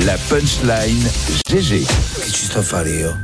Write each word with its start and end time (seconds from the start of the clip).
la 0.00 0.16
punchline 0.16 1.06
GG. 1.50 1.84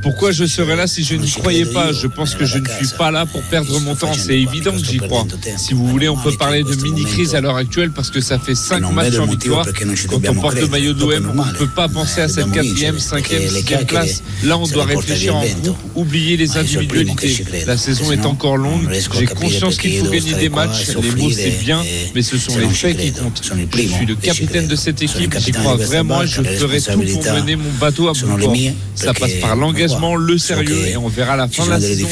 Pourquoi 0.03 0.31
je 0.31 0.45
serais 0.45 0.75
là 0.75 0.85
si 0.85 1.03
je 1.03 1.15
n'y 1.15 1.29
croyais 1.31 1.65
pas? 1.65 1.91
Je 1.91 2.05
pense 2.05 2.35
que 2.35 2.45
je 2.45 2.59
ne 2.59 2.67
suis 2.67 2.95
pas 2.95 3.09
là 3.09 3.25
pour 3.25 3.41
perdre 3.41 3.79
mon 3.79 3.95
temps. 3.95 4.13
C'est 4.13 4.39
évident 4.39 4.71
que 4.71 4.85
j'y 4.85 4.97
crois. 4.97 5.25
Si 5.57 5.73
vous 5.73 5.87
voulez, 5.87 6.09
on 6.09 6.17
peut 6.17 6.35
parler 6.37 6.63
de 6.63 6.75
mini-crise 6.75 7.33
à 7.33 7.41
l'heure 7.41 7.55
actuelle 7.55 7.91
parce 7.91 8.11
que 8.11 8.21
ça 8.21 8.37
fait 8.37 8.53
5 8.53 8.91
matchs 8.91 9.17
en 9.17 9.25
victoire. 9.25 9.65
Quand 10.09 10.19
on 10.29 10.35
porte 10.35 10.59
le 10.59 10.67
maillot 10.67 10.93
de 10.93 10.99
l'OM, 10.99 11.33
on 11.39 11.45
ne 11.45 11.53
peut 11.53 11.67
pas 11.67 11.89
penser 11.89 12.21
à 12.21 12.27
cette 12.27 12.51
quatrième, 12.51 12.99
cinquième, 12.99 13.49
sixième 13.49 13.85
place. 13.85 14.21
Là, 14.43 14.57
on 14.57 14.67
doit 14.67 14.85
réfléchir 14.85 15.35
en 15.35 15.45
groupe, 15.45 15.77
oublier 15.95 16.37
les 16.37 16.57
individualités. 16.57 17.45
La 17.65 17.77
saison 17.77 18.11
est 18.11 18.25
encore 18.25 18.57
longue. 18.57 18.87
J'ai 19.17 19.25
conscience 19.25 19.77
qu'il 19.77 19.99
faut 19.99 20.11
gagner 20.11 20.33
des 20.35 20.49
matchs. 20.49 20.87
Les 21.01 21.11
mots, 21.11 21.31
c'est 21.31 21.59
bien, 21.63 21.81
mais 22.13 22.21
ce 22.21 22.37
sont 22.37 22.57
les 22.57 22.69
faits 22.69 22.97
qui 22.97 23.11
comptent. 23.11 23.41
Je 23.43 23.87
suis 23.87 24.05
le 24.05 24.15
capitaine 24.15 24.67
de 24.67 24.75
cette 24.75 25.01
équipe. 25.01 25.35
J'y 25.39 25.51
crois 25.51 25.75
vraiment 25.75 26.19
je 26.58 26.58
ferai 26.59 26.81
tout 26.81 26.99
pour 27.21 27.33
mener 27.33 27.55
mon 27.55 27.71
bateau 27.79 28.07
à 28.09 28.13
bon 28.13 28.37
port. 28.37 28.55
Ça 28.95 29.13
passe 29.13 29.33
par 29.41 29.55
l'engagement, 29.55 30.15
le 30.15 30.37
sérieux 30.37 30.87
et 30.87 30.97
on 30.97 31.07
verra 31.07 31.33
à 31.33 31.37
la 31.37 31.47
fin 31.47 31.65
de 31.65 31.69
la 31.71 31.79
saison. 31.79 32.07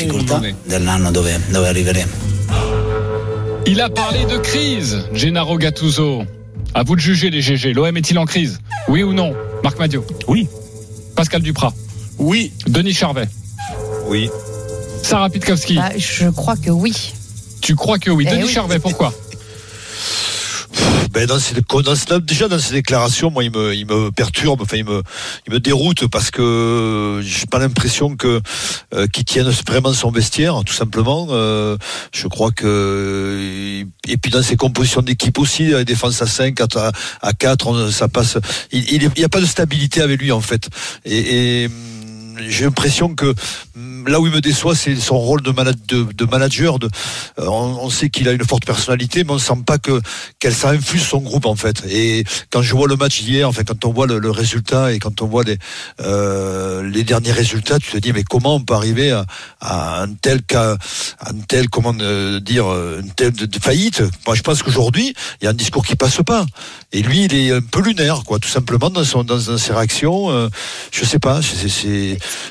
Il 3.66 3.82
a 3.82 3.90
parlé 3.90 4.26
de 4.26 4.38
crise, 4.38 5.04
Gennaro 5.14 5.58
Gattuso. 5.58 6.24
À 6.74 6.84
vous 6.84 6.96
de 6.96 7.02
juger 7.02 7.30
les 7.30 7.42
GG. 7.42 7.74
L'OM 7.74 7.96
est-il 7.98 8.18
en 8.20 8.26
crise? 8.26 8.60
Oui 8.88 9.04
ou 9.04 9.14
non? 9.14 9.34
Marc 9.64 9.80
Madio 9.80 10.06
Oui. 10.28 10.48
Pascal 11.16 11.42
Duprat 11.42 11.74
Oui. 12.18 12.52
Denis 12.68 12.94
Charvet 12.94 13.28
Oui. 14.08 14.30
Sarah 15.02 15.30
Pitkowski 15.30 15.76
Bah, 15.76 15.90
je 15.98 16.30
crois 16.30 16.56
que 16.56 16.70
oui. 16.70 17.14
Tu 17.62 17.76
crois 17.76 17.98
que 18.00 18.10
oui 18.12 18.26
Eh 18.28 18.32
Denis 18.32 18.44
oui. 18.46 18.52
Charvet, 18.54 18.80
pourquoi? 18.80 19.14
Ben 21.18 22.20
déjà 22.20 22.48
dans 22.48 22.60
ces 22.60 22.74
déclarations, 22.74 23.32
moi, 23.32 23.44
il 23.44 23.50
me, 23.52 23.74
il 23.74 23.88
me 23.88 24.12
perturbe, 24.12 24.62
enfin, 24.62 24.78
il 24.78 24.86
me, 24.86 25.02
il 25.48 25.54
me 25.54 25.60
déroute 25.60 26.06
parce 26.08 26.30
que 26.30 27.22
j'ai 27.24 27.48
pas 27.48 27.58
l'impression 27.58 28.16
que 28.16 28.40
euh, 28.94 29.08
qu'il 29.08 29.26
tienne 29.26 29.50
vraiment 29.68 29.94
son 29.94 30.12
vestiaire, 30.12 30.62
tout 30.64 30.74
simplement. 30.76 31.28
Euh, 31.32 31.76
je 32.14 32.28
crois 32.28 32.52
que 32.52 33.84
et 34.08 34.18
puis 34.18 34.30
dans 34.32 34.44
ses 34.44 34.58
compositions 34.58 35.02
d'équipe 35.02 35.40
aussi, 35.40 35.74
défense 35.86 36.22
à 36.22 36.28
5, 36.28 36.60
à, 36.62 36.92
à 37.22 37.34
4, 37.34 37.68
on- 37.68 37.92
ça 37.92 38.08
passe. 38.08 38.38
Il, 38.72 38.84
il, 38.94 39.04
est- 39.04 39.12
il 39.16 39.22
y 39.22 39.26
a 39.26 39.30
pas 39.30 39.42
de 39.42 39.46
stabilité 39.48 40.02
avec 40.02 40.22
lui 40.22 40.32
en 40.32 40.42
fait. 40.42 40.70
J'ai 42.48 42.66
l'impression 42.66 43.16
que 43.16 43.34
hum, 43.76 44.08
là 44.08 44.20
où 44.20 44.28
il 44.28 44.34
me 44.34 44.42
déçoit, 44.42 44.76
c'est 44.76 44.96
son 44.96 45.18
rôle 45.18 45.42
de, 45.42 45.52
mana- 45.52 45.74
de, 45.88 46.04
de 46.04 46.26
manager. 46.26 46.78
Euh, 47.40 47.46
on, 47.48 47.90
sait 47.90 48.10
qu'il 48.10 48.28
a 48.30 48.32
une 48.32 48.44
forte 48.46 48.66
personnalité, 48.66 49.24
mais 49.24 49.32
on 49.32 49.40
sent 49.40 49.54
pas 49.66 49.78
que 49.78 50.02
qu'elle 50.40 50.54
ça 50.54 50.70
infuse 50.70 51.04
son 51.04 51.20
groupe 51.20 51.46
en 51.46 51.56
fait. 51.56 51.84
Et 51.90 52.24
quand 52.52 52.62
je 52.62 52.76
vois 52.76 52.88
le 52.88 52.96
match 52.96 53.22
hier, 53.22 53.48
enfin 53.48 53.64
quand 53.66 53.86
on 53.86 53.94
voit 53.94 54.08
le, 54.08 54.30
résultat 54.30 54.94
et 54.94 55.00
quand 55.00 55.22
on 55.22 55.28
voit 55.28 55.44
les 55.44 55.58
euh, 56.02 56.84
les 56.90 57.04
derniers 57.04 57.32
résultats, 57.32 57.80
tu 57.80 57.92
te 57.92 57.98
dis 57.98 58.14
mais 58.14 58.24
comment 58.24 58.56
on 58.56 58.62
peut 58.62 58.74
arriver 58.74 59.12
à, 59.62 60.02
un 60.02 60.14
tel 60.14 60.42
cas, 60.44 60.78
un 61.22 61.34
tel 61.48 61.70
comment 61.70 61.96
euh, 62.00 62.40
dire, 62.40 62.66
une 62.68 63.12
telle 63.12 63.34
faillite? 63.62 64.04
Moi, 64.26 64.36
je 64.36 64.42
pense 64.42 64.64
qu'aujourd'hui, 64.64 65.14
il 65.42 65.46
y 65.46 65.48
a 65.48 65.52
un 65.52 65.54
discours 65.54 65.86
qui 65.86 65.96
passe 65.96 66.22
pas. 66.26 66.46
Et 66.92 67.02
lui, 67.02 67.26
il 67.26 67.36
est 67.36 67.52
un 67.52 67.62
peu 67.62 67.82
lunaire, 67.82 68.24
quoi, 68.26 68.40
tout 68.40 68.48
simplement 68.48 68.90
dans 68.90 69.04
son 69.04 69.26
ses 69.58 69.74
réactions. 69.74 70.30
Euh, 70.32 70.50
je 70.92 71.06
sais 71.06 71.20
pas. 71.20 71.42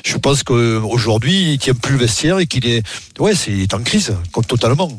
Je 0.05 0.17
pense 0.17 0.43
qu'aujourd'hui, 0.43 1.53
il 1.53 1.59
tient 1.59 1.73
plus 1.73 1.93
le 1.93 1.99
vestiaire 1.99 2.39
et 2.39 2.47
qu'il 2.47 2.65
est, 2.67 2.83
ouais, 3.19 3.35
c'est 3.35 3.73
en 3.73 3.81
crise, 3.81 4.13
totalement. 4.47 4.91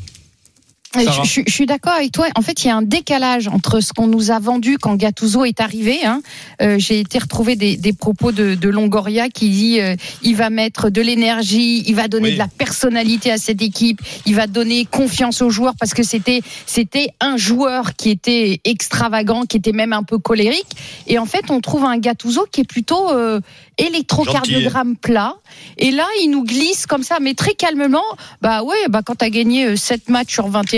Je, 0.94 1.00
je- 1.24 1.40
je 1.46 1.52
suis 1.52 1.66
d'accord 1.66 1.92
avec 1.92 2.12
toi. 2.12 2.28
En 2.34 2.40
fait, 2.40 2.64
il 2.64 2.68
y 2.68 2.70
a 2.70 2.76
un 2.76 2.82
décalage 2.82 3.46
entre 3.48 3.80
ce 3.80 3.92
qu'on 3.92 4.06
nous 4.06 4.30
a 4.30 4.38
vendu 4.38 4.78
quand 4.78 4.94
Gattuso 4.96 5.44
est 5.44 5.60
arrivé. 5.60 6.04
hein. 6.04 6.22
Euh, 6.62 6.78
J'ai 6.78 7.00
été 7.00 7.18
retrouver 7.18 7.56
des, 7.56 7.76
des 7.76 7.92
propos 7.92 8.32
de, 8.32 8.54
de 8.54 8.68
Longoria 8.70 9.28
qui 9.28 9.50
dit 9.50 9.80
euh, 9.80 9.96
il 10.22 10.34
va 10.36 10.48
mettre 10.48 10.88
de 10.88 11.02
l'énergie, 11.02 11.84
il 11.86 11.94
va 11.94 12.08
donner 12.08 12.28
Oui. 12.28 12.32
de 12.34 12.38
la 12.38 12.48
personnalité 12.48 13.30
à 13.30 13.36
cette 13.36 13.60
équipe, 13.60 14.00
il 14.24 14.34
va 14.34 14.46
donner 14.46 14.86
confiance 14.86 15.42
aux 15.42 15.50
joueurs 15.50 15.74
parce 15.78 15.92
que 15.92 16.02
c'était 16.02 16.40
c'était 16.64 17.08
un 17.20 17.36
joueur 17.36 17.94
qui 17.94 18.08
était 18.10 18.60
extravagant, 18.64 19.42
qui 19.42 19.58
était 19.58 19.72
même 19.72 19.92
un 19.92 20.04
peu 20.04 20.18
colérique. 20.18 20.66
Et 21.06 21.18
en 21.18 21.26
fait, 21.26 21.50
on 21.50 21.60
trouve 21.60 21.84
un 21.84 21.98
Gattuso 21.98 22.46
qui 22.50 22.62
est 22.62 22.68
plutôt 22.68 23.10
euh, 23.10 23.40
électrocardiogramme 23.76 24.96
plat. 24.96 25.34
Et 25.76 25.90
là, 25.90 26.06
il 26.22 26.30
nous 26.30 26.44
glisse 26.44 26.86
comme 26.86 27.02
ça, 27.02 27.18
mais 27.20 27.34
très 27.34 27.54
calmement. 27.54 28.02
Bah 28.42 28.62
ouais, 28.62 28.76
bah 28.88 29.02
quand 29.04 29.16
t'as 29.16 29.28
gagné 29.30 29.66
euh, 29.66 29.76
7 29.76 30.08
matchs 30.08 30.32
sur 30.34 30.48
21, 30.48 30.77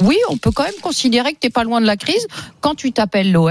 oui, 0.00 0.16
on 0.30 0.36
peut 0.36 0.50
quand 0.50 0.64
même 0.64 0.72
considérer 0.82 1.32
que 1.32 1.38
t'es 1.38 1.50
pas 1.50 1.64
loin 1.64 1.80
de 1.80 1.86
la 1.86 1.96
crise 1.96 2.26
quand 2.60 2.74
tu 2.74 2.92
t'appelles 2.92 3.32
l'OM. 3.32 3.50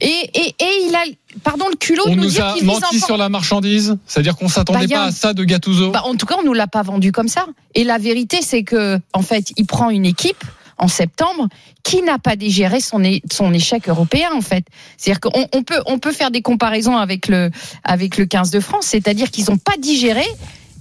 Et, 0.00 0.06
et, 0.06 0.48
et 0.58 0.86
il 0.88 0.94
a, 0.94 1.04
pardon, 1.42 1.66
le 1.70 1.76
culot 1.76 2.02
On 2.06 2.10
de 2.10 2.16
nous, 2.16 2.24
nous 2.24 2.30
dire 2.30 2.46
a 2.46 2.56
menti 2.62 3.00
sur 3.00 3.16
la 3.16 3.28
marchandise 3.28 3.96
C'est-à-dire 4.06 4.36
qu'on 4.36 4.48
s'attendait 4.48 4.86
Bah, 4.86 4.94
pas 4.96 5.04
un- 5.04 5.08
à 5.08 5.12
ça 5.12 5.32
de 5.34 5.44
Gattuso 5.44 5.90
Bah, 5.90 6.02
en 6.04 6.14
tout 6.16 6.26
cas, 6.26 6.36
on 6.40 6.44
nous 6.44 6.54
l'a 6.54 6.66
pas 6.66 6.82
vendu 6.82 7.12
comme 7.12 7.28
ça. 7.28 7.46
Et 7.74 7.84
la 7.84 7.98
vérité, 7.98 8.38
c'est 8.42 8.62
que, 8.64 8.98
en 9.12 9.22
fait, 9.22 9.52
il 9.56 9.66
prend 9.66 9.90
une 9.90 10.06
équipe 10.06 10.44
en 10.76 10.88
septembre 10.88 11.48
qui 11.84 12.02
n'a 12.02 12.18
pas 12.18 12.34
digéré 12.34 12.80
son, 12.80 13.00
son 13.30 13.52
échec 13.54 13.88
européen 13.88 14.30
en 14.34 14.40
fait. 14.40 14.64
C'est-à-dire 14.96 15.20
qu'on 15.20 15.46
on 15.52 15.62
peut 15.62 15.80
on 15.86 16.00
peut 16.00 16.10
faire 16.10 16.32
des 16.32 16.42
comparaisons 16.42 16.96
avec 16.96 17.28
le 17.28 17.50
avec 17.84 18.16
le 18.16 18.26
15 18.26 18.50
de 18.50 18.58
France, 18.58 18.86
c'est-à-dire 18.86 19.30
qu'ils 19.30 19.44
n'ont 19.50 19.56
pas 19.56 19.76
digéré 19.78 20.24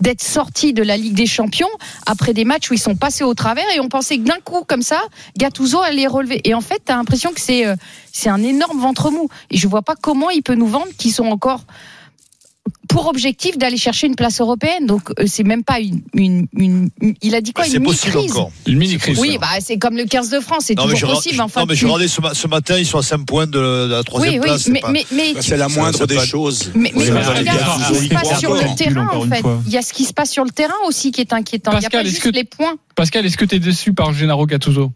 d'être 0.02 0.22
sortis 0.22 0.74
de 0.74 0.84
la 0.84 0.98
Ligue 0.98 1.14
des 1.14 1.26
Champions 1.26 1.70
après 2.06 2.34
des 2.34 2.46
matchs 2.46 2.70
où 2.72 2.74
ils 2.74 2.80
sont 2.80 2.96
passés 2.96 3.24
au 3.24 3.34
travers 3.34 3.66
et 3.76 3.80
on 3.80 3.90
pensait 3.90 4.18
que 4.18 4.24
d'un 4.24 4.40
coup 4.44 4.64
comme 4.68 4.82
ça 4.82 5.02
Gattuso 5.38 5.80
allait 5.82 6.08
relever. 6.08 6.42
Et 6.44 6.54
en 6.54 6.62
fait 6.62 6.82
tu 6.86 6.92
as 6.92 6.96
l'impression 6.96 7.32
que 7.32 7.42
c'est 7.42 7.66
euh, 7.66 7.76
c'est 8.12 8.30
un 8.30 8.44
énorme 8.44 8.80
ventre 8.80 9.12
mou. 9.12 9.30
Et 9.50 9.58
je 9.58 9.68
vois 9.68 9.82
pas 9.82 9.96
comment 10.00 10.30
il 10.30 10.44
peut 10.44 10.56
nous 10.56 10.68
vendre 10.68 10.88
qu'ils 10.98 11.14
sont 11.14 11.26
encore 11.26 11.62
pour 12.88 13.08
objectif 13.08 13.58
d'aller 13.58 13.78
chercher 13.78 14.08
une 14.08 14.16
place 14.16 14.40
européenne. 14.40 14.86
Donc 14.86 15.10
euh, 15.20 15.24
c'est 15.26 15.44
même 15.44 15.64
pas 15.64 15.80
une, 15.80 16.02
une, 16.14 16.48
une- 16.56 16.90
une- 17.02 17.16
il 17.22 17.36
a 17.36 17.42
dit 17.42 17.52
quoi 17.54 17.66
c'est 17.66 17.78
une 17.78 17.84
possible 17.84 18.16
mini-crise. 18.16 18.38
encore. 18.38 18.52
Une 18.68 18.78
mini-crise. 18.78 19.20
Oui, 19.20 19.38
bah 19.40 19.48
c'est 19.60 19.78
comme 19.78 19.98
le 19.98 20.06
15 20.06 20.30
de 20.30 20.40
France, 20.40 20.66
c'est 20.68 20.76
toujours 20.76 20.96
je, 20.96 21.06
possible. 21.06 21.36
je- 21.36 21.42
Enfin, 21.42 21.62
non, 21.62 21.66
mais 21.68 21.74
tu- 21.74 21.82
je 21.82 21.86
regardais 21.88 22.08
ce, 22.08 22.22
ma- 22.22 22.34
ce 22.34 22.48
matin, 22.48 22.78
ils 22.78 22.86
sont 22.86 23.00
à 23.00 23.04
5 23.04 23.26
points 23.26 23.48
de, 23.48 23.52
de 23.88 23.92
la 23.92 24.04
troisième 24.04 24.34
oui, 24.36 24.40
oui, 24.42 24.46
place. 24.46 24.62
c'est 24.64 24.72
mais, 24.72 24.80
pas- 24.82 24.92
mais, 24.92 25.06
mais, 25.12 25.34
Bah, 25.34 25.40
C'est 25.42 25.58
la 25.58 25.68
moindre 25.68 26.06
des 26.06 26.20
choses. 26.20 26.72
mais, 26.76 26.92
mais 26.96 27.02
Oui, 27.02 27.12
mais 27.12 27.20
regarde 27.22 27.40
regarde, 27.40 27.96
ce 27.96 28.00
qui 28.00 28.08
se 28.08 28.14
passe 28.14 28.40
sur 28.40 28.54
le 28.54 28.76
terrain 28.76 29.08
en 29.12 29.22
fait. 29.30 29.44
Il 29.68 29.72
y 29.74 29.78
a 29.78 29.82
ce 29.82 29.94
qui 29.94 30.06
se 30.06 30.14
passe 30.14 30.32
sur 30.32 30.44
le 30.46 30.52
terrain 30.52 30.74
aussi 30.88 31.12
qui 31.12 31.22
est 31.22 31.34
inquiétant. 31.34 31.72
Il 31.72 31.80
n'y 31.80 31.86
a 31.86 31.90
Pascal, 31.90 32.02
pas 32.04 32.08
est-ce 32.08 32.16
juste 32.16 32.24
que- 32.32 32.36
les 32.36 32.44
points. 32.44 32.76
Pascal, 32.96 33.26
est-ce 33.26 33.38
que 33.38 33.46
tu 33.46 33.56
es 33.56 33.60
déçu 33.60 33.94
par 33.94 34.14
Gennaro 34.14 34.46
Gattuso? 34.46 34.92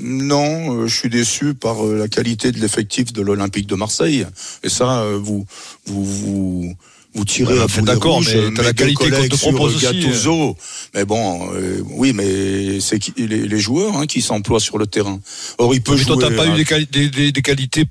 Non, 0.00 0.76
euh, 0.76 0.86
je 0.86 0.96
suis 0.96 1.08
déçu 1.08 1.54
par 1.54 1.84
euh, 1.84 1.98
la 1.98 2.06
qualité 2.06 2.52
de 2.52 2.58
l'effectif 2.60 3.12
de 3.12 3.20
l'Olympique 3.20 3.66
de 3.66 3.74
Marseille. 3.74 4.26
Et 4.62 4.68
ça, 4.68 5.00
euh, 5.02 5.18
vous, 5.20 5.44
vous, 5.86 6.04
vous, 6.04 6.74
vous 7.14 7.24
tirez 7.24 7.54
Ouais, 7.54 7.60
à 7.60 7.64
enfin, 7.64 7.80
boulet 7.80 7.94
d'accord, 7.94 8.20
mais 8.20 8.34
euh, 8.36 8.50
t'as 8.54 8.62
la 8.62 8.72
qualité 8.74 8.94
qu'on 8.96 9.04
te 9.06 9.10
collègues 9.10 9.34
sur 9.34 9.48
propose 9.50 9.74
aussi, 9.76 9.84
Gattuso. 9.86 10.56
Mais 10.94 11.04
bon, 11.04 11.50
euh, 11.54 11.80
oui, 11.90 12.12
mais 12.12 12.80
c'est 12.80 12.98
les, 13.16 13.26
les 13.48 13.58
joueurs 13.58 13.96
hein, 13.96 14.06
qui 14.06 14.20
s'emploient 14.22 14.60
sur 14.60 14.78
le 14.78 14.86
terrain. 14.86 15.18
Or, 15.58 15.74
il 15.74 15.82
peut 15.82 15.96
Mais 15.96 16.04
toi, 16.04 16.16
jouer. 16.16 16.24
t'as 16.28 16.36
pas 16.36 16.44
hein, 16.46 16.54
eu 16.54 16.56
des, 16.58 16.64
quali- 16.64 16.86
des, 16.90 17.08
des, 17.08 17.32
des 17.32 17.42
qualités. 17.42 17.84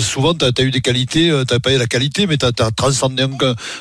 Souvent, 0.00 0.34
t'as 0.34 0.50
as 0.56 0.62
eu 0.62 0.70
des 0.70 0.80
qualités. 0.80 1.30
euh, 1.30 1.44
T'as 1.44 1.58
pas 1.60 1.72
eu 1.74 1.78
la 1.78 1.86
qualité, 1.86 2.26
mais 2.26 2.36
t'as 2.36 2.50
as 2.58 2.70
transcendé 2.70 3.22
un, 3.22 3.30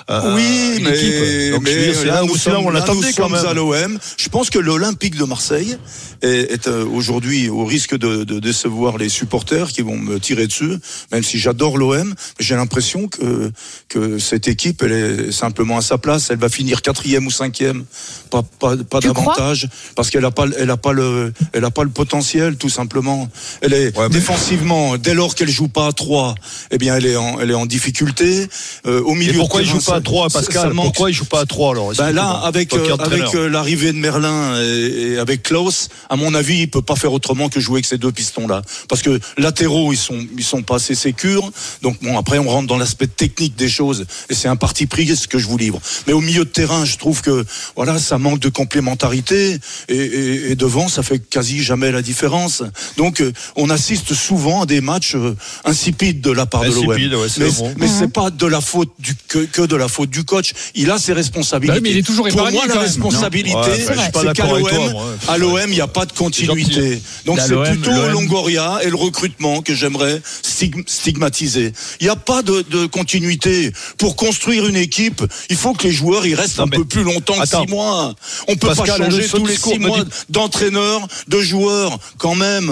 un- 0.10 0.36
Oui, 0.36 0.76
une 0.78 0.84
mais, 0.84 0.98
équipe. 0.98 1.52
Donc, 1.54 1.64
mais 1.64 1.94
c'est 1.94 2.06
là, 2.06 2.16
là, 2.16 2.24
où 2.24 2.28
là 2.28 2.34
on 2.34 2.38
sommes, 2.38 2.66
là, 2.66 2.72
l'attendait 2.80 3.14
quand 3.14 3.30
même. 3.30 3.46
à 3.46 3.54
l'OM. 3.54 3.98
Je 4.18 4.30
pense 4.30 4.50
que 4.50 4.60
l'Olympique 4.60 5.16
de 5.18 5.24
Marseille 5.24 5.78
est, 6.22 6.52
est, 6.52 6.68
euh, 6.68 6.86
aujourd'hui 6.86 7.50
au 7.50 7.66
risque 7.66 7.98
de, 7.98 8.24
de 8.26 8.40
décevoir 8.40 8.98
les 8.98 9.10
supporters 9.10 9.70
qui 9.72 9.82
vont 9.82 9.98
me 9.98 10.20
tirer 10.20 10.48
dessus, 10.48 10.74
même 11.12 11.24
si 11.24 11.40
j'adore 11.40 11.78
l'OM. 11.78 12.10
mais 12.10 12.16
J'ai 12.40 12.56
l'impression 12.56 13.08
que, 13.08 13.52
que 13.90 14.20
cette 14.20 14.48
équipe, 14.48 14.73
elle 14.82 14.92
est 14.92 15.32
simplement 15.32 15.78
à 15.78 15.82
sa 15.82 15.98
place. 15.98 16.30
Elle 16.30 16.38
va 16.40 16.50
finir 16.50 16.82
quatrième 16.82 17.26
ou 17.28 17.32
cinquième, 17.32 17.86
pas, 18.30 18.42
pas, 18.60 18.76
pas 18.78 19.00
davantage, 19.00 19.68
parce 19.96 20.10
qu'elle 20.10 20.26
a 20.26 20.32
pas, 20.32 20.46
elle 20.58 20.70
a 20.70 20.78
pas 20.78 20.94
le, 20.94 21.34
elle 21.54 21.66
a 21.66 21.72
pas 21.72 21.84
le 21.84 21.90
potentiel, 21.90 22.56
tout 22.58 22.70
simplement. 22.70 23.30
Elle 23.62 23.74
est 23.74 23.98
Ouais, 23.98 24.08
mais- 24.10 24.16
défensivement, 24.16 24.98
dès 24.98 25.14
lors 25.14 25.36
qu'elle 25.36 25.50
joue 25.50 25.68
pas 25.68 25.88
à 25.88 25.92
3 25.94 26.36
eh 26.72 26.78
bien, 26.78 26.96
elle 26.96 27.06
est 27.06 27.16
en, 27.16 27.40
elle 27.40 27.52
est 27.52 27.56
en 27.56 27.66
difficulté. 27.66 28.48
Euh, 28.88 29.02
au 29.04 29.14
milieu 29.14 29.34
Et 29.34 29.38
pourquoi 29.38 29.62
il 29.62 29.66
terrain, 29.68 29.80
joue 29.80 29.86
pas 29.86 29.92
à 29.94 29.96
ça- 29.98 30.02
3, 30.02 30.30
ça- 30.30 30.40
Pascal. 30.40 30.74
Pourquoi 30.74 31.10
il 31.12 31.14
joue 31.14 31.26
pas 31.26 31.42
à 31.42 31.46
3 31.46 31.72
alors 31.72 31.92
Ben 31.98 32.12
là, 32.12 32.30
avec 32.44 32.74
euh, 32.74 32.96
avec 33.00 33.36
euh, 33.36 33.50
l'arrivée 33.50 33.92
de 33.94 33.98
Merlin 33.98 34.60
et, 34.62 35.14
et 35.14 35.18
avec 35.20 35.44
Klaus, 35.44 35.90
à 36.10 36.16
mon 36.16 36.34
avis, 36.34 36.62
il 36.62 36.70
peut 36.70 36.82
pas 36.82 36.96
faire 36.96 37.14
autrement 37.14 37.50
que 37.50 37.60
jouer 37.60 37.76
avec 37.76 37.86
ces 37.86 37.98
deux 37.98 38.12
pistons 38.12 38.48
là, 38.48 38.62
parce 38.90 39.02
que 39.02 39.20
latéraux 39.38 39.92
ils 39.94 39.98
sont 39.98 40.20
ils 40.38 40.44
sont 40.44 40.64
pas 40.64 40.76
assez 40.76 40.96
sécures. 40.96 41.52
Donc 41.82 41.98
bon, 42.02 42.18
après 42.18 42.40
on 42.40 42.48
rentre 42.50 42.68
dans 42.68 42.78
l'aspect 42.78 43.08
technique 43.08 43.56
des 43.56 43.70
choses 43.70 44.06
et 44.30 44.34
c'est 44.34 44.48
important. 44.48 44.63
Parti 44.66 44.86
pris 44.88 45.06
ce 45.16 45.28
que 45.28 45.40
je 45.44 45.48
vous 45.52 45.58
livre? 45.66 45.80
Mais 46.08 46.14
au 46.14 46.22
milieu 46.22 46.46
de 46.46 46.54
terrain, 46.60 46.86
je 46.86 46.96
trouve 47.04 47.22
que 47.22 47.36
voilà, 47.76 48.00
ça 48.00 48.18
manque 48.18 48.40
de 48.40 48.50
complémentarité 48.50 49.60
et, 49.90 49.96
et, 49.96 50.52
et 50.52 50.56
devant, 50.56 50.88
ça 50.88 51.04
fait 51.04 51.20
quasi 51.20 51.62
jamais 51.70 51.92
la 51.92 52.02
différence. 52.02 52.64
Donc, 53.02 53.20
euh, 53.20 53.32
on 53.64 53.70
assiste 53.70 54.14
souvent 54.14 54.58
à 54.64 54.66
des 54.66 54.82
matchs 54.82 55.16
euh, 55.16 55.36
insipides 55.66 56.22
de 56.22 56.32
la 56.32 56.46
part 56.46 56.62
de 56.64 56.68
l'OM. 56.70 56.88
Ouais, 56.88 57.28
c'est 57.30 57.40
mais 57.42 57.52
mot. 57.60 57.70
mais 57.78 57.88
c'est 58.00 58.08
pas 58.20 58.30
de 58.44 58.48
la 58.56 58.62
faute 58.62 58.92
du 59.00 59.14
que, 59.32 59.40
que 59.56 59.64
de 59.74 59.76
la 59.84 59.90
faute 59.96 60.10
du 60.10 60.24
coach. 60.24 60.50
Il 60.76 60.90
a 60.92 60.98
ses 60.98 61.14
responsabilités. 61.14 61.80
Bah 61.80 61.84
oui, 61.84 61.90
mais 61.90 61.96
il 61.96 62.00
est 62.04 62.08
toujours 62.12 62.28
Pour 62.30 62.52
moi, 62.52 62.66
la 62.68 62.80
responsabilité, 62.88 63.58
Ouais, 63.58 63.96
bah, 63.96 64.22
c'est 64.22 64.34
qu'à 64.38 64.48
l'OM, 64.48 64.96
à 65.28 65.38
l'OM, 65.38 65.60
il 65.68 65.76
n'y 65.80 65.82
a 65.90 65.94
pas 66.00 66.06
de 66.06 66.14
continuité. 66.14 67.02
Donc 67.26 67.40
À 67.40 67.46
c'est 67.48 67.56
plutôt 67.72 67.92
l'OM. 67.92 68.12
Longoria 68.18 68.68
et 68.84 68.90
le 68.90 68.96
recrutement 69.08 69.62
que 69.62 69.74
j'aimerais 69.76 70.22
stig- 70.52 70.88
stigmatiser. 70.88 71.74
Il 72.00 72.06
n'y 72.06 72.10
a 72.10 72.22
pas 72.32 72.42
de, 72.50 72.64
de 72.76 72.86
continuité. 72.86 73.72
Pour 73.98 74.16
construire 74.16 74.53
une 74.58 74.76
équipe, 74.76 75.22
il 75.50 75.56
faut 75.56 75.74
que 75.74 75.84
les 75.84 75.92
joueurs 75.92 76.26
ils 76.26 76.36
restent 76.36 76.58
Non, 76.58 76.66
un 76.66 76.68
peu 76.68 76.86
plus 76.86 77.04
longtemps 77.04 77.36
que 77.36 77.42
Attends. 77.42 77.64
six 77.66 77.72
mois. 77.72 78.14
On 78.48 78.56
peut 78.56 78.68
Pascal, 78.68 79.00
pas 79.00 79.10
changer 79.10 79.28
tous 79.28 79.46
les 79.46 79.54
discours 79.54 79.74
six 79.74 79.80
me 79.80 79.88
mois 79.88 80.04
dit- 80.04 80.12
d'entraîneur, 80.30 81.08
de 81.28 81.40
joueurs, 81.42 81.98
quand 82.18 82.36
même. 82.36 82.72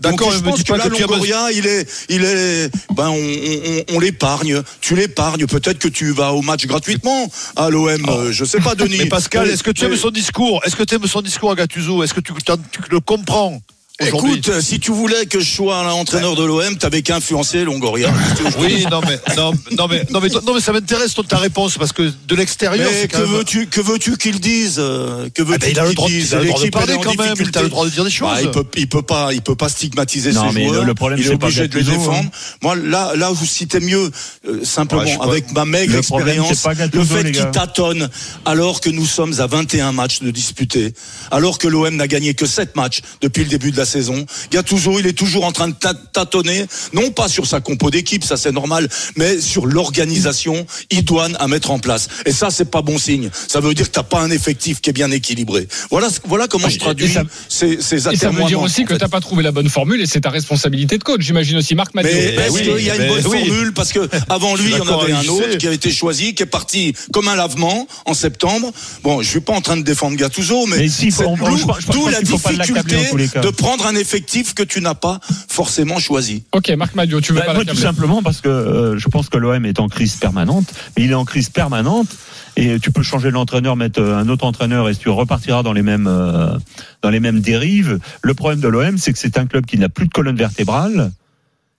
d'accord, 0.00 0.30
je 0.32 0.38
pense 0.38 0.62
que 0.62 0.72
là, 0.72 0.88
que 0.88 1.00
Longoria, 1.02 1.50
il 1.52 1.66
est, 1.66 1.88
il 2.08 2.24
est, 2.24 2.70
ben, 2.94 3.08
on, 3.08 3.14
on, 3.14 3.96
on 3.96 4.00
l'épargne. 4.00 4.62
Tu 4.80 4.94
l'épargnes. 4.94 5.46
Peut-être 5.46 5.78
que 5.78 5.88
tu 5.88 6.12
vas 6.12 6.32
au 6.32 6.42
match 6.42 6.66
gratuitement 6.66 7.30
à 7.56 7.70
l'OM. 7.70 7.88
euh, 8.08 8.32
Je 8.32 8.44
sais 8.44 8.60
pas, 8.60 8.74
Denis. 8.76 8.96
Oh. 8.98 9.02
Mais 9.04 9.08
Pascal, 9.08 9.48
est-ce 9.50 9.62
que 9.62 9.70
tu 9.70 9.84
aimes 9.84 9.96
son 9.96 10.10
discours? 10.10 10.60
Est-ce 10.64 10.76
que 10.76 10.82
tu 10.84 10.94
aimes 10.94 11.06
son 11.06 11.22
discours 11.22 11.50
à 11.50 11.54
Gattuso? 11.54 12.02
Est-ce 12.02 12.14
que 12.14 12.20
tu, 12.20 12.32
tu 12.34 12.80
le 12.90 13.00
comprends? 13.00 13.60
Écoute, 14.00 14.48
euh, 14.48 14.60
si 14.60 14.78
tu 14.78 14.92
voulais 14.92 15.26
que 15.26 15.40
je 15.40 15.50
sois 15.50 15.82
l'entraîneur 15.82 16.36
de 16.36 16.44
l'OM, 16.44 16.76
t'avais 16.78 17.02
qu'à 17.02 17.16
influencer 17.16 17.64
Longoria. 17.64 18.12
Oui, 18.60 18.86
non 18.90 19.00
mais 19.06 19.18
non, 19.36 19.52
non 19.76 19.88
mais 19.88 20.04
non 20.10 20.20
mais 20.20 20.28
non 20.28 20.54
mais 20.54 20.60
ça 20.60 20.72
m'intéresse 20.72 21.14
ta 21.28 21.36
réponse 21.38 21.76
parce 21.78 21.92
que 21.92 22.02
de 22.26 22.34
l'extérieur 22.36 22.88
Mais 22.90 23.08
que 23.08 23.18
veux-tu 23.18 23.66
que 23.66 23.80
veux-tu 23.80 24.16
qu'il 24.16 24.40
dise 24.40 24.76
euh, 24.78 25.28
Que 25.34 25.42
Ah 25.42 25.46
veux-tu 25.46 25.58
ben, 25.58 25.70
il 25.72 25.78
a 25.80 25.84
le 25.84 25.94
droit, 25.94 26.08
de 26.08 26.70
parler 26.70 26.94
quand 27.02 27.16
même. 27.16 27.34
Il 27.38 27.58
a 27.58 27.62
le 27.62 27.68
droit 27.68 27.84
de 27.84 27.90
dire 27.90 28.04
des 28.04 28.10
choses. 28.10 28.28
Bah, 28.28 28.40
il 28.42 28.50
peut, 28.50 28.64
il 28.76 28.88
peut 28.88 29.02
pas, 29.02 29.32
il 29.32 29.42
peut 29.42 29.54
pas 29.56 29.68
stigmatiser 29.68 30.32
Non, 30.32 30.52
ses 30.52 30.64
joueurs. 30.64 30.84
le 30.84 30.94
problème, 30.94 31.18
il 31.20 31.26
est 31.26 31.34
obligé 31.34 31.66
de 31.68 31.76
les 31.78 31.84
défendre. 31.84 32.12
hein. 32.24 32.30
Moi, 32.62 32.76
là, 32.76 33.12
là, 33.16 33.30
vous 33.30 33.46
citez 33.46 33.80
mieux 33.80 34.10
euh, 34.48 34.64
simplement 34.64 35.20
avec 35.22 35.52
ma 35.52 35.64
maigre 35.64 35.96
expérience, 35.98 36.66
le 36.92 37.04
fait 37.04 37.32
qu'il 37.32 37.50
tâtonne 37.50 38.08
alors 38.44 38.80
que 38.80 38.90
nous 38.90 39.06
sommes 39.06 39.40
à 39.40 39.46
21 39.46 39.92
matchs 39.92 40.20
de 40.20 40.30
disputés, 40.30 40.94
alors 41.30 41.58
que 41.58 41.66
l'OM 41.68 41.94
n'a 41.94 42.06
gagné 42.06 42.34
que 42.34 42.46
7 42.46 42.76
matchs 42.76 43.00
depuis 43.20 43.42
le 43.44 43.50
début 43.50 43.72
de 43.72 43.76
la 43.76 43.87
saison. 43.88 44.24
Gattuso, 44.52 44.98
il 45.00 45.06
est 45.06 45.12
toujours 45.12 45.44
en 45.44 45.52
train 45.52 45.68
de 45.68 45.74
tâ- 45.74 45.94
tâtonner, 46.12 46.66
non 46.92 47.10
pas 47.10 47.28
sur 47.28 47.46
sa 47.46 47.60
compo 47.60 47.90
d'équipe, 47.90 48.22
ça 48.24 48.36
c'est 48.36 48.52
normal, 48.52 48.88
mais 49.16 49.40
sur 49.40 49.66
l'organisation 49.66 50.66
idoine 50.90 51.36
à 51.40 51.48
mettre 51.48 51.70
en 51.70 51.78
place. 51.78 52.08
Et 52.26 52.32
ça, 52.32 52.50
c'est 52.50 52.70
pas 52.70 52.82
bon 52.82 52.98
signe. 52.98 53.30
Ça 53.48 53.60
veut 53.60 53.74
dire 53.74 53.86
que 53.86 53.92
t'as 53.92 54.02
pas 54.02 54.20
un 54.20 54.30
effectif 54.30 54.80
qui 54.80 54.90
est 54.90 54.92
bien 54.92 55.10
équilibré. 55.10 55.66
Voilà, 55.90 56.08
voilà 56.26 56.46
comment 56.46 56.68
je 56.68 56.78
traduis 56.78 57.08
ça- 57.12 57.24
ces, 57.48 57.80
ces 57.80 58.08
Et 58.08 58.16
ça 58.16 58.30
veut 58.30 58.44
dire 58.44 58.60
aussi 58.60 58.84
que 58.84 58.94
t'as 58.94 59.08
pas 59.08 59.20
trouvé 59.20 59.42
la 59.42 59.50
bonne 59.52 59.68
formule 59.68 60.00
et 60.00 60.06
c'est 60.06 60.20
ta 60.20 60.30
responsabilité 60.30 60.98
de 60.98 61.04
coach. 61.04 61.20
J'imagine 61.22 61.56
aussi 61.56 61.74
Marc 61.74 61.94
Mathieu. 61.94 62.10
Mais 62.12 62.34
est-ce 62.46 62.52
oui, 62.52 62.62
qu'il 62.62 62.84
y 62.86 62.90
a 62.90 62.96
une 62.96 63.08
bonne 63.08 63.26
oui. 63.26 63.38
formule 63.48 63.72
Parce 63.72 63.92
que 63.92 64.08
avant 64.28 64.54
lui, 64.56 64.70
il 64.70 64.76
y 64.76 64.80
en 64.80 64.98
avait 65.00 65.12
un 65.12 65.26
autre 65.28 65.56
qui 65.58 65.66
a 65.66 65.72
été 65.72 65.90
choisi, 65.90 66.34
qui 66.34 66.42
est 66.42 66.46
parti 66.46 66.94
comme 67.12 67.28
un 67.28 67.34
lavement 67.36 67.86
en 68.06 68.14
septembre. 68.14 68.72
Bon, 69.02 69.22
je 69.22 69.28
suis 69.28 69.40
pas 69.40 69.54
en 69.54 69.60
train 69.60 69.76
de 69.76 69.82
défendre 69.82 70.16
Gattuso, 70.16 70.66
mais, 70.66 70.78
Mais 70.78 70.88
si, 70.88 71.10
c'est 71.10 71.24
d'où 71.24 72.08
la 72.08 72.20
difficulté 72.22 72.96
de 73.42 73.50
prendre 73.50 73.77
un 73.86 73.94
effectif 73.94 74.54
que 74.54 74.62
tu 74.62 74.80
n'as 74.80 74.94
pas 74.94 75.20
forcément 75.48 75.98
choisi. 75.98 76.44
Ok, 76.52 76.70
Marc 76.70 76.94
Madio, 76.94 77.20
tu 77.20 77.32
veux 77.32 77.40
Bah, 77.40 77.46
pas 77.46 77.54
moi, 77.54 77.64
la 77.64 77.72
tout 77.72 77.78
simplement 77.78 78.22
parce 78.22 78.40
que 78.40 78.48
euh, 78.48 78.98
je 78.98 79.08
pense 79.08 79.28
que 79.28 79.38
l'OM 79.38 79.64
est 79.64 79.80
en 79.80 79.88
crise 79.88 80.16
permanente, 80.16 80.72
mais 80.96 81.04
il 81.04 81.10
est 81.10 81.14
en 81.14 81.24
crise 81.24 81.50
permanente 81.50 82.08
et 82.56 82.80
tu 82.80 82.90
peux 82.90 83.02
changer 83.02 83.30
l'entraîneur, 83.30 83.76
mettre 83.76 84.00
euh, 84.00 84.16
un 84.16 84.28
autre 84.28 84.44
entraîneur 84.44 84.88
et 84.88 84.94
tu 84.94 85.08
repartiras 85.08 85.62
dans 85.62 85.72
les 85.72 85.82
mêmes 85.82 86.06
euh, 86.08 86.58
dans 87.02 87.10
les 87.10 87.20
mêmes 87.20 87.40
dérives. 87.40 87.98
Le 88.22 88.34
problème 88.34 88.60
de 88.60 88.68
l'OM, 88.68 88.98
c'est 88.98 89.12
que 89.12 89.18
c'est 89.18 89.38
un 89.38 89.46
club 89.46 89.66
qui 89.66 89.78
n'a 89.78 89.88
plus 89.88 90.06
de 90.06 90.12
colonne 90.12 90.36
vertébrale, 90.36 91.12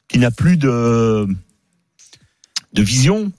qui 0.07 0.19
n'a 0.19 0.31
plus 0.31 0.57
de 0.57 1.27
de 2.73 2.81
vision. 2.81 3.31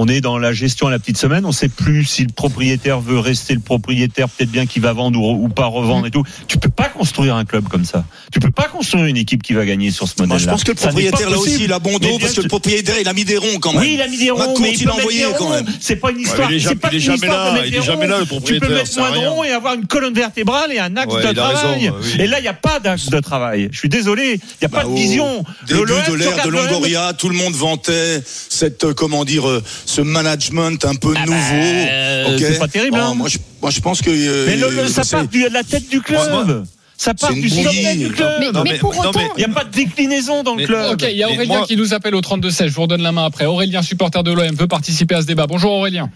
On 0.00 0.06
est 0.06 0.20
dans 0.20 0.38
la 0.38 0.52
gestion 0.52 0.86
à 0.86 0.90
la 0.92 0.98
petite 1.00 1.18
semaine. 1.18 1.44
On 1.44 1.50
sait 1.52 1.68
plus 1.68 2.04
si 2.04 2.22
le 2.22 2.32
propriétaire 2.32 3.00
veut 3.00 3.18
rester 3.18 3.52
le 3.54 3.60
propriétaire, 3.60 4.28
peut-être 4.28 4.50
bien 4.50 4.64
qu'il 4.64 4.80
va 4.80 4.92
vendre 4.92 5.20
ou, 5.20 5.44
ou 5.44 5.48
pas 5.48 5.66
revendre 5.66 6.06
et 6.06 6.10
tout. 6.12 6.22
Tu 6.46 6.56
peux 6.56 6.68
pas 6.70 6.88
construire 6.88 7.34
un 7.34 7.44
club 7.44 7.66
comme 7.68 7.84
ça. 7.84 8.04
Tu 8.32 8.38
peux 8.38 8.52
pas 8.52 8.68
construire 8.68 9.06
une 9.06 9.16
équipe 9.16 9.42
qui 9.42 9.54
va 9.54 9.66
gagner 9.66 9.90
sur 9.90 10.06
ce 10.06 10.14
modèle-là. 10.18 10.28
Moi, 10.28 10.38
je 10.38 10.46
pense 10.46 10.62
que 10.64 10.70
le 10.70 10.76
propriétaire, 10.76 11.30
là 11.30 11.38
aussi, 11.38 11.64
il 11.64 11.72
a 11.72 11.80
bon 11.80 11.98
dos 11.98 12.16
parce 12.20 12.34
que 12.34 12.42
le 12.42 12.48
propriétaire, 12.48 12.94
il 13.00 13.08
a 13.08 13.12
mis 13.12 13.24
des 13.24 13.36
ronds 13.36 13.58
quand 13.60 13.72
même. 13.72 13.82
Oui, 13.82 13.92
il 13.94 14.02
a 14.02 14.06
mis 14.08 14.18
des 14.18 14.30
ronds, 14.30 14.54
mais 14.60 14.72
il 14.72 14.88
a 14.88 14.94
envoyé 14.94 15.24
quand 15.36 15.50
même. 15.50 15.66
C'est 15.80 15.96
pas 15.96 16.12
une 16.12 16.20
histoire. 16.20 16.50
il 16.52 16.64
est 16.66 16.74
pas 16.76 16.88
il 16.92 16.96
est 16.96 17.04
une 17.04 17.16
jamais 17.16 17.26
là, 17.26 17.54
il 17.66 17.74
est 17.74 17.82
jamais 17.82 18.06
là, 18.06 18.18
le 18.20 18.24
Tu 18.24 18.28
peux 18.28 18.36
propriétaire, 18.36 18.70
mettre 18.70 18.98
moins 18.98 19.10
de 19.10 19.16
ronds 19.26 19.44
et 19.44 19.50
avoir 19.50 19.74
une 19.74 19.86
colonne 19.86 20.14
vertébrale 20.14 20.72
et 20.72 20.78
un 20.78 20.96
axe 20.96 21.12
Ouais, 21.12 21.22
de 21.34 21.40
raison, 21.40 21.52
travail. 21.54 21.90
oui. 22.02 22.20
Et 22.20 22.26
là, 22.28 22.38
il 22.38 22.42
n'y 22.42 22.48
a 22.48 22.52
pas 22.54 22.78
d'axe 22.78 23.08
de 23.10 23.18
travail. 23.18 23.68
Je 23.72 23.78
suis 23.78 23.88
désolé, 23.88 24.34
il 24.34 24.38
n'y 24.62 24.66
a 24.66 24.68
Bah, 24.68 24.78
pas 24.78 24.84
de 24.84 24.90
au 24.90 24.94
vision. 24.94 25.44
Début 25.66 25.80
de 25.80 26.14
l'ère 26.14 26.44
de 26.44 26.50
Longoria, 26.50 27.12
tout 27.14 27.28
le 27.28 27.34
monde 27.34 27.54
vantait 27.54 28.22
cette, 28.48 28.84
euh, 28.84 28.94
comment 28.94 29.24
dire, 29.24 29.48
euh, 29.48 29.62
ce 29.88 30.00
management 30.02 30.84
un 30.84 30.94
peu 30.94 31.14
Ah 31.16 31.24
bah, 31.26 31.32
nouveau. 31.32 32.34
Ok 32.34 32.40
c'est 32.40 32.58
pas 32.58 32.68
terrible, 32.68 32.98
Oh, 33.00 33.04
hein. 33.06 33.14
moi, 33.14 33.28
je, 33.28 33.38
moi, 33.62 33.70
je 33.70 33.80
pense 33.80 34.02
que. 34.02 34.10
euh, 34.10 34.44
Mais 34.46 34.56
le- 34.56 34.68
le- 34.70 34.86
ça 34.88 35.02
part 35.04 35.26
du- 35.26 35.44
de 35.44 35.48
la 35.48 35.62
tête 35.64 35.88
du 35.88 36.00
club. 36.00 36.64
Ça 36.96 37.14
part 37.14 37.32
du 37.32 37.48
sommet 37.48 37.94
du 37.96 38.10
club. 38.10 38.28
Mais, 38.40 38.50
Non, 38.50 38.62
mais 38.64 38.72
mais- 38.72 38.78
pour 38.78 38.92
non, 38.94 39.00
autant, 39.10 39.20
Il 39.36 39.44
n'y 39.46 39.50
a 39.50 39.54
pas 39.54 39.64
de 39.64 39.70
déclinaison 39.70 40.42
dans 40.42 40.56
le 40.56 40.66
club. 40.66 40.92
Ok, 40.94 41.06
il 41.08 41.16
y 41.16 41.22
a 41.22 41.28
Aurélien 41.28 41.58
moi- 41.58 41.66
qui 41.66 41.76
nous 41.76 41.94
appelle 41.94 42.14
au 42.16 42.20
32-16. 42.20 42.68
Je 42.68 42.74
vous 42.74 42.82
redonne 42.82 43.02
la 43.02 43.12
main 43.12 43.24
après. 43.24 43.46
Aurélien, 43.46 43.82
supporter 43.82 44.22
de 44.24 44.32
l'OM, 44.32 44.54
veut 44.56 44.66
participer 44.66 45.14
à 45.14 45.22
ce 45.22 45.26
débat. 45.26 45.46
Bonjour 45.46 45.70
Aurélien. 45.72 46.10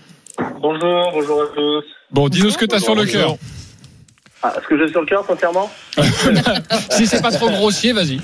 Bonjour, 0.60 1.10
bonjour 1.14 1.42
à 1.42 1.46
tous. 1.54 1.84
Bon, 2.10 2.28
dis-nous 2.28 2.50
ce 2.50 2.58
que 2.58 2.64
tu 2.66 2.74
as 2.74 2.80
sur 2.80 2.94
le 2.96 3.06
cœur. 3.06 3.36
Ah, 4.42 4.54
ce 4.60 4.66
que 4.68 4.76
j'ai 4.76 4.90
sur 4.90 5.00
le 5.00 5.06
cœur, 5.06 5.24
sincèrement? 5.26 5.70
Si 6.90 7.06
c'est 7.06 7.22
pas 7.22 7.30
trop 7.30 7.48
grossier, 7.48 7.92
vas-y. 7.92 8.18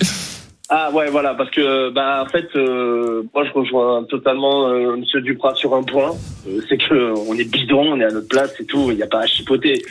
Ah 0.71 0.91
ouais, 0.93 1.09
voilà, 1.09 1.35
parce 1.35 1.51
que 1.51 1.89
bah 1.89 2.23
en 2.27 2.29
fait, 2.29 2.49
euh, 2.55 3.23
moi 3.35 3.43
je 3.47 3.53
rejoins 3.53 4.05
totalement 4.05 4.69
euh, 4.69 4.97
Monsieur 4.97 5.23
Duprat 5.23 5.55
sur 5.55 5.75
un 5.75 5.83
point, 5.83 6.13
Euh, 6.47 6.61
c'est 6.69 6.77
que 6.77 7.15
on 7.27 7.35
est 7.39 7.51
bidon, 7.51 7.93
on 7.93 8.01
est 8.01 8.05
à 8.05 8.11
notre 8.11 8.29
place, 8.29 8.53
c'est 8.57 8.67
tout, 8.67 8.91
il 8.91 8.97
n'y 8.97 9.03
a 9.03 9.07
pas 9.07 9.21
à 9.21 9.27
chipoter. 9.27 9.83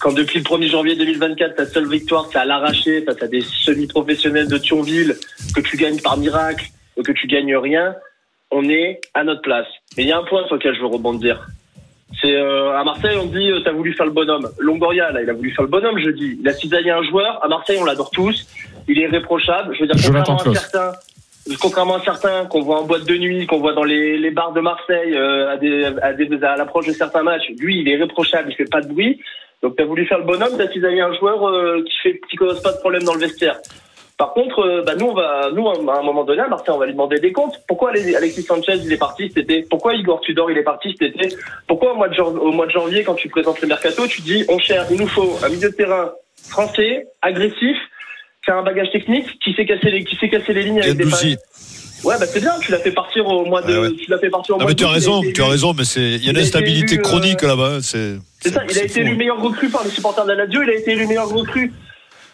Quand 0.00 0.12
depuis 0.12 0.40
le 0.40 0.44
1er 0.44 0.68
janvier 0.68 0.96
2024, 0.96 1.56
ta 1.56 1.64
seule 1.64 1.88
victoire, 1.88 2.28
c'est 2.30 2.38
à 2.38 2.44
l'arracher 2.44 3.02
face 3.02 3.22
à 3.22 3.26
des 3.26 3.40
semi-professionnels 3.40 4.48
de 4.48 4.58
Thionville, 4.58 5.16
que 5.54 5.62
tu 5.62 5.78
gagnes 5.78 6.00
par 6.00 6.18
miracle, 6.18 6.66
et 6.98 7.02
que 7.02 7.12
tu 7.12 7.26
gagnes 7.26 7.56
rien, 7.56 7.94
on 8.50 8.68
est 8.68 9.00
à 9.14 9.24
notre 9.24 9.42
place. 9.42 9.68
Mais 9.96 10.02
il 10.02 10.08
y 10.10 10.12
a 10.12 10.18
un 10.18 10.24
point 10.24 10.46
sur 10.46 10.56
lequel 10.56 10.74
je 10.74 10.80
veux 10.80 10.86
rebondir. 10.86 11.46
C'est 12.20 12.34
euh, 12.34 12.76
à 12.76 12.84
Marseille, 12.84 13.16
on 13.20 13.26
dit 13.26 13.50
euh, 13.50 13.60
t'as 13.60 13.72
voulu 13.72 13.94
faire 13.94 14.06
le 14.06 14.12
bonhomme. 14.12 14.48
Longoria, 14.58 15.10
là, 15.12 15.22
il 15.22 15.30
a 15.30 15.32
voulu 15.32 15.52
faire 15.52 15.64
le 15.64 15.70
bonhomme, 15.70 15.98
je 15.98 16.10
dis. 16.10 16.38
Il 16.40 16.48
a 16.48 16.52
cisaillé 16.52 16.90
un 16.90 17.02
joueur. 17.02 17.42
À 17.44 17.48
Marseille, 17.48 17.78
on 17.80 17.84
l'adore 17.84 18.10
tous. 18.10 18.46
Il 18.88 18.98
est 18.98 19.02
irréprochable. 19.02 19.74
Je 19.74 19.80
veux 19.82 19.86
dire, 19.86 19.96
contrairement 20.02 20.40
à 20.40 20.54
certains, 20.54 20.92
contrairement 21.60 21.96
à 21.96 22.04
certains 22.04 22.46
qu'on 22.46 22.62
voit 22.62 22.80
en 22.80 22.84
boîte 22.84 23.04
de 23.04 23.16
nuit, 23.16 23.46
qu'on 23.46 23.60
voit 23.60 23.74
dans 23.74 23.84
les, 23.84 24.18
les 24.18 24.30
bars 24.30 24.52
de 24.52 24.60
Marseille, 24.60 25.14
euh, 25.14 25.52
à, 25.52 25.56
des, 25.56 25.84
à, 26.02 26.12
des, 26.12 26.28
à 26.42 26.56
l'approche 26.56 26.86
de 26.86 26.92
certains 26.92 27.22
matchs, 27.22 27.48
lui, 27.58 27.80
il 27.80 27.88
est 27.88 27.92
irréprochable. 27.92 28.50
Il 28.50 28.56
fait 28.56 28.70
pas 28.70 28.80
de 28.80 28.88
bruit. 28.88 29.20
Donc 29.62 29.76
t'as 29.76 29.84
voulu 29.84 30.06
faire 30.06 30.18
le 30.18 30.24
bonhomme, 30.24 30.56
t'as 30.56 30.70
cisaillé 30.70 31.00
un 31.00 31.12
joueur 31.14 31.46
euh, 31.48 31.82
qui 31.84 31.96
fait, 32.02 32.20
qui 32.30 32.36
cause 32.36 32.62
pas 32.62 32.72
de 32.72 32.78
problème 32.78 33.02
dans 33.02 33.14
le 33.14 33.20
vestiaire. 33.20 33.58
Par 34.16 34.32
contre, 34.32 34.60
euh, 34.60 34.82
bah, 34.84 34.94
nous, 34.96 35.06
on 35.06 35.14
va, 35.14 35.50
nous, 35.52 35.68
à 35.68 35.98
un 35.98 36.02
moment 36.02 36.24
donné, 36.24 36.40
à 36.40 36.48
Marseille, 36.48 36.74
on 36.74 36.78
va 36.78 36.86
lui 36.86 36.92
demander 36.92 37.20
des 37.20 37.32
comptes. 37.32 37.60
Pourquoi 37.68 37.90
Ale- 37.90 38.16
Alexis 38.16 38.42
Sanchez, 38.42 38.74
il 38.84 38.92
est 38.92 38.96
parti 38.96 39.28
cet 39.28 39.38
été? 39.38 39.66
Pourquoi 39.68 39.94
Igor 39.94 40.20
Tudor, 40.22 40.50
il 40.50 40.58
est 40.58 40.64
parti 40.64 40.94
cet 40.98 41.14
été? 41.14 41.36
Pourquoi 41.68 41.92
au 41.92 41.96
mois, 41.96 42.08
de 42.08 42.20
au 42.20 42.50
mois 42.52 42.66
de 42.66 42.70
janvier, 42.72 43.04
quand 43.04 43.14
tu 43.14 43.28
présentes 43.28 43.60
le 43.60 43.68
mercato, 43.68 44.06
tu 44.06 44.22
dis, 44.22 44.44
on 44.48 44.58
cherche, 44.58 44.88
il 44.90 45.00
nous 45.00 45.06
faut 45.06 45.38
un 45.44 45.48
milieu 45.48 45.70
de 45.70 45.74
terrain 45.74 46.10
français, 46.48 47.06
agressif, 47.22 47.76
a 48.50 48.56
un 48.56 48.62
bagage 48.62 48.90
technique, 48.90 49.38
qui 49.40 49.52
sait 49.54 49.66
casser 49.66 49.90
les, 49.90 50.04
qui 50.04 50.16
sait 50.16 50.28
casser 50.28 50.52
les 50.52 50.62
lignes 50.62 50.80
avec 50.80 50.96
des 50.96 51.04
passes. 51.04 51.24
Ouais, 52.04 52.14
bah 52.20 52.26
c'est 52.26 52.40
bien, 52.40 52.52
tu 52.60 52.70
l'as 52.70 52.78
fait 52.78 52.92
partir 52.92 53.26
au 53.26 53.44
mois 53.44 53.60
de, 53.60 53.72
Ouais, 53.72 53.88
ouais. 53.88 53.94
tu 53.96 54.08
l'as 54.08 54.18
fait 54.18 54.30
partir 54.30 54.54
au 54.54 54.58
Non 54.58 54.64
mois 54.64 54.70
mais 54.70 54.74
de 54.74 54.78
tu 54.78 54.84
as 54.84 54.90
raison, 54.90 55.20
tu 55.34 55.42
as 55.42 55.46
raison, 55.46 55.74
mais 55.76 55.84
c'est 55.84 56.00
il 56.00 56.24
y 56.24 56.28
a 56.28 56.30
une 56.30 56.38
instabilité 56.38 56.94
élu, 56.94 57.00
euh, 57.00 57.02
chronique 57.02 57.42
là-bas. 57.42 57.78
C'est 57.82 58.14
C'est 58.40 58.52
ça, 58.52 58.62
il 58.70 58.78
a 58.78 58.84
été 58.84 59.00
élu 59.00 59.16
meilleur 59.16 59.40
recru 59.40 59.68
par 59.68 59.82
les 59.82 59.90
supporters 59.90 60.24
de 60.24 60.32
la 60.32 60.44
Lazio, 60.44 60.62
il 60.62 60.70
a 60.70 60.74
été 60.74 60.92
élu 60.92 61.06
meilleur 61.06 61.28
recru. 61.28 61.72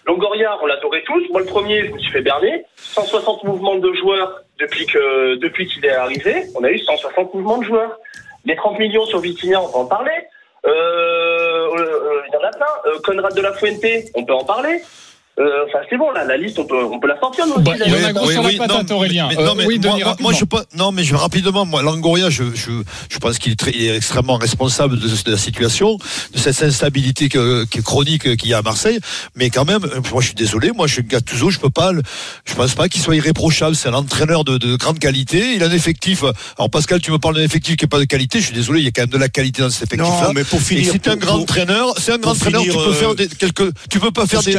Longoria, 0.07 0.59
on 0.63 0.67
l'adorait 0.67 1.03
tous. 1.07 1.23
Moi, 1.31 1.41
le 1.41 1.47
premier, 1.47 1.87
je 1.87 1.93
me 1.93 1.99
suis 1.99 2.13
fait 2.13 2.21
berner. 2.21 2.65
160 2.77 3.45
mouvements 3.45 3.77
de 3.77 3.91
joueurs 3.95 4.43
depuis 4.61 4.85
que 4.85 5.37
depuis 5.37 5.67
qu'il 5.67 5.85
est 5.87 5.95
arrivé. 5.95 6.45
On 6.55 6.63
a 6.63 6.71
eu 6.71 6.79
160 6.79 7.33
mouvements 7.35 7.59
de 7.59 7.65
joueurs. 7.65 7.99
Les 8.45 8.57
30 8.57 8.79
millions 8.79 9.07
sur 9.07 9.21
Vitinha, 9.21 9.63
on 9.63 9.69
peut 9.69 9.79
en 9.79 9.87
parler. 9.87 10.13
Euh, 10.67 10.71
euh, 10.71 11.79
euh, 11.79 12.23
il 12.29 12.35
y 12.35 12.37
en 12.37 12.47
a 12.47 12.51
plein. 12.51 13.01
Conrad 13.03 13.35
de 13.35 13.41
la 13.41 13.53
Fuente, 13.55 13.85
on 14.15 14.25
peut 14.25 14.35
en 14.35 14.45
parler. 14.45 14.83
Euh, 15.41 15.43
Enfin, 15.67 15.85
c'est 15.91 15.97
bon, 15.97 16.13
là, 16.13 16.25
la 16.25 16.37
liste, 16.37 16.59
on 16.61 16.65
peut, 16.65 16.85
on 16.85 17.01
peut 17.01 17.09
la 17.09 17.19
sortir, 17.19 17.45
nous 17.47 17.55
aussi. 17.55 17.63
Bah, 17.65 17.73
il 17.85 17.91
y 17.93 18.05
en 18.05 18.09
a 18.09 18.13
gros 18.13 18.31
sur 18.31 18.43
la 18.43 18.51
patate, 18.57 18.89
non, 18.91 18.97
Aurélien. 18.97 19.29
mais- 19.29 19.39
Euh, 19.39 19.47
non, 19.47 19.55
mais 19.57 19.67
oui, 19.67 19.81
moi, 19.83 19.93
Denis, 19.95 20.05
moi, 20.05 20.17
moi, 20.21 20.33
je 20.33 20.79
non, 20.79 20.93
mais 20.93 21.03
je 21.03 21.11
vais 21.11 21.17
rapidement, 21.19 21.65
moi, 21.67 21.83
Langoria, 21.83 22.31
je, 22.31 22.45
je, 22.55 22.71
je 23.11 23.19
pense 23.19 23.39
qu'il 23.39 23.51
est, 23.51 23.57
très- 23.57 23.73
il 23.73 23.83
est 23.87 23.97
extrêmement 23.97 24.37
responsable 24.37 24.97
de, 25.01 25.09
de 25.09 25.31
la 25.33 25.37
situation, 25.37 25.97
de 26.33 26.39
cette 26.39 26.63
instabilité 26.63 27.29
que, 27.29 27.65
qui 27.65 27.79
est 27.79 27.83
chronique 27.83 28.37
qu'il 28.37 28.49
y 28.49 28.55
a 28.55 28.59
à 28.59 28.63
Marseille. 28.63 29.01
Mais 29.35 29.51
quand 29.51 29.65
même, 29.65 29.85
euh, 29.85 30.01
moi, 30.13 30.21
je 30.21 30.27
suis 30.27 30.35
désolé, 30.37 30.71
moi, 30.71 30.87
je 30.87 30.93
suis 30.95 31.03
Gattuso, 31.03 31.51
je 31.51 31.59
peux 31.59 31.71
pas, 31.71 31.91
le- 31.91 32.03
je 32.45 32.55
pense 32.55 32.75
pas 32.77 32.89
qu'il 32.89 33.03
soit 33.03 33.17
irréprochable. 33.17 33.75
C'est 33.75 33.89
un 33.89 33.95
entraîneur 33.95 34.45
de, 34.45 34.57
de 34.57 34.77
grande 34.77 35.01
qualité. 35.01 35.55
Il 35.57 35.65
a 35.65 35.67
un 35.67 35.73
effectif. 35.73 36.23
Alors, 36.59 36.71
Pascal, 36.71 37.01
tu 37.01 37.11
me 37.11 37.19
parles 37.19 37.35
d'un 37.35 37.43
effectif 37.43 37.75
qui 37.77 37.85
n'est 37.85 37.89
pas 37.89 37.99
de 37.99 38.05
qualité. 38.05 38.39
Je 38.39 38.45
suis 38.47 38.55
désolé, 38.55 38.81
il 38.81 38.85
y 38.85 38.89
a 38.89 38.93
quand 38.93 39.03
même 39.03 39.11
de 39.11 39.19
la 39.19 39.29
qualité 39.29 39.63
dans 39.63 39.71
cet 39.71 39.93
effectif-là. 39.93 40.29
Non, 40.29 40.33
mais 40.33 40.45
pour 40.45 40.61
Et 40.61 40.63
finir, 40.63 40.93
c'est 40.93 41.09
un 41.09 41.17
grand 41.17 41.33
pour- 41.33 41.43
entraîneur. 41.43 41.95
C'est 41.99 42.13
un 42.13 42.19
grand 42.19 42.31
entraîneur. 42.31 42.63
Tu 42.63 42.71
peux 42.71 42.79
euh, 42.79 42.93
faire 42.93 43.15
des 43.17 43.27
quelques. 43.27 43.73
Tu 43.91 43.99
peux 43.99 44.13
pas 44.13 44.27
faire 44.29 44.41
des. 44.43 44.55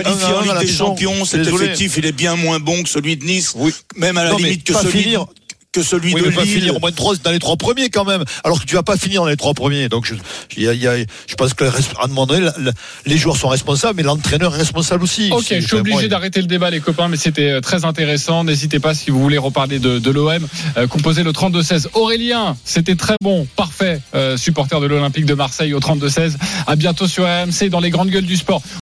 Des. 0.65 0.74
Champions, 0.74 1.25
cet 1.25 1.41
désolé. 1.43 1.65
effectif, 1.65 1.98
il 1.98 2.05
est 2.05 2.12
bien 2.12 2.36
moins 2.36 2.60
bon 2.60 2.84
que 2.84 2.89
celui 2.89 3.17
de 3.17 3.25
Nice. 3.25 3.53
Oui. 3.55 3.74
Même 3.95 4.17
à 4.17 4.24
la 4.24 4.31
Non, 4.31 4.38
limite 4.38 4.63
que 4.63 4.74
celui, 4.74 5.01
finir. 5.03 5.25
que 5.72 5.84
celui 5.84 6.13
Oui, 6.13 6.22
de 6.22 6.27
mais 6.29 6.34
pas 6.34 6.43
Lille. 6.45 6.53
finir 6.60 6.75
au 6.77 6.79
moins 6.79 6.89
de 6.91 6.95
trois, 6.95 7.15
dans 7.17 7.31
les 7.31 7.39
trois 7.39 7.57
premiers 7.57 7.89
quand 7.89 8.05
même. 8.05 8.24
Alors 8.45 8.62
que 8.62 8.65
tu 8.65 8.75
vas 8.75 8.84
pas 8.84 8.95
finir 8.95 9.24
dans 9.24 9.27
les 9.27 9.36
trois 9.36 9.53
premiers. 9.53 9.89
Donc 9.89 10.05
je, 10.05 10.13
il 10.55 10.63
y 10.63 10.69
a- 10.69 10.74
il 10.74 10.81
y 10.81 10.88
a- 10.88 10.95
je 11.27 11.36
pense 11.36 11.53
que 11.53 11.65
à 11.65 12.05
un 12.05 12.07
moment 12.07 12.25
donné, 12.25 12.45
la- 12.45 12.53
la- 12.57 12.72
les 13.05 13.17
joueurs 13.17 13.36
sont 13.36 13.50
responsables, 13.50 13.98
mais 13.98 14.03
l'entraîneur 14.03 14.55
est 14.55 14.60
responsable 14.60 15.03
aussi. 15.03 15.29
Ok, 15.34 15.43
je 15.50 15.60
suis 15.60 15.75
obligé 15.75 16.07
d'arrêter 16.07 16.39
le 16.39 16.48
débat, 16.48 16.69
les 16.69 16.79
copains, 16.79 17.10
mais 17.10 17.17
c'était 17.17 17.50
euh, 17.51 17.60
très 17.60 17.84
intéressant. 17.84 18.45
N'hésitez 18.45 18.79
pas 18.79 18.93
si 18.93 19.12
vous 19.12 19.19
voulez 19.19 19.38
reparler 19.38 19.79
de, 19.79 20.00
de 20.00 20.12
l'OM. 20.12 20.48
Euh, 20.77 20.88
composez 20.88 21.24
le 21.24 21.34
32-16. 21.34 21.89
Aurélien, 21.93 22.55
c'était 22.63 22.95
très 22.95 23.15
bon, 23.22 23.45
parfait. 23.57 24.00
Euh, 24.13 24.38
supporter 24.38 24.79
de 24.79 24.86
l'Olympique 24.86 25.25
de 25.25 25.34
Marseille 25.34 25.74
au 25.74 25.81
32-16. 25.81 26.38
À 26.67 26.77
bientôt 26.77 27.05
sur 27.05 27.25
RMC 27.25 27.67
dans 27.69 27.81
les 27.81 27.89
grandes 27.89 28.12
gueules 28.12 28.25
du 28.25 28.38
sport. 28.38 28.62